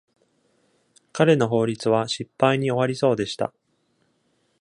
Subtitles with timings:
[1.13, 3.53] 彼の法律は失敗に終わりそうでした。